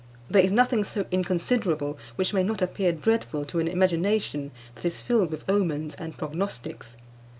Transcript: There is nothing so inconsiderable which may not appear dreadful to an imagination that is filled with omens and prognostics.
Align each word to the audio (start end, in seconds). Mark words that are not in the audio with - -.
There 0.31 0.41
is 0.41 0.51
nothing 0.51 0.83
so 0.83 1.05
inconsiderable 1.11 1.95
which 2.15 2.33
may 2.33 2.41
not 2.41 2.63
appear 2.63 2.91
dreadful 2.91 3.45
to 3.45 3.59
an 3.59 3.67
imagination 3.67 4.49
that 4.73 4.83
is 4.85 4.99
filled 4.99 5.29
with 5.29 5.47
omens 5.47 5.93
and 5.93 6.17
prognostics. 6.17 6.97